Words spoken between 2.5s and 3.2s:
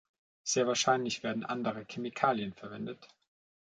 verwendet.